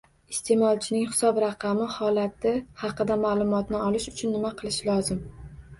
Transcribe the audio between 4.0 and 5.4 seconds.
uchun nima qilish lozim?